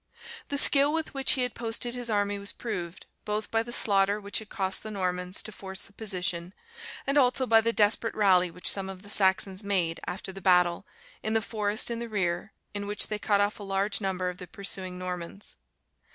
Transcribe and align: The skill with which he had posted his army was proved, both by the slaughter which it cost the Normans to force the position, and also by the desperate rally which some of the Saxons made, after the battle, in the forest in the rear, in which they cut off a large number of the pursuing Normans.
The 0.47 0.57
skill 0.57 0.91
with 0.91 1.13
which 1.13 1.33
he 1.33 1.43
had 1.43 1.53
posted 1.53 1.93
his 1.93 2.09
army 2.09 2.39
was 2.39 2.51
proved, 2.53 3.05
both 3.23 3.51
by 3.51 3.61
the 3.61 3.71
slaughter 3.71 4.19
which 4.19 4.41
it 4.41 4.49
cost 4.49 4.81
the 4.81 4.89
Normans 4.89 5.43
to 5.43 5.51
force 5.51 5.79
the 5.83 5.93
position, 5.93 6.55
and 7.05 7.19
also 7.19 7.45
by 7.45 7.61
the 7.61 7.71
desperate 7.71 8.15
rally 8.15 8.49
which 8.49 8.67
some 8.67 8.89
of 8.89 9.03
the 9.03 9.11
Saxons 9.11 9.63
made, 9.63 9.99
after 10.07 10.31
the 10.31 10.41
battle, 10.41 10.87
in 11.21 11.33
the 11.33 11.39
forest 11.39 11.91
in 11.91 11.99
the 11.99 12.09
rear, 12.09 12.51
in 12.73 12.87
which 12.87 13.09
they 13.09 13.19
cut 13.19 13.41
off 13.41 13.59
a 13.59 13.61
large 13.63 14.01
number 14.01 14.27
of 14.27 14.39
the 14.39 14.47
pursuing 14.47 14.97
Normans. 14.97 15.57